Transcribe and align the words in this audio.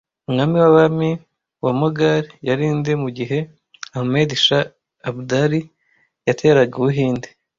Umwami 0.27 0.55
w'abami 0.63 1.11
wa 1.63 1.71
Mogali 1.79 2.29
yari 2.47 2.65
nde 2.77 2.93
mugihe 3.03 3.37
Ahmed 3.97 4.29
Shah 4.45 4.67
Abdali 5.09 5.59
yateraga 6.27 6.73
Ubuhinde 6.81 7.27